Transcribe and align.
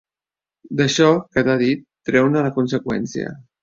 D'això 0.79 1.11
que 1.37 1.45
t'ha 1.51 1.59
dit, 1.65 1.87
treu-ne 2.11 2.47
la 2.51 2.57
conseqüència. 2.61 3.41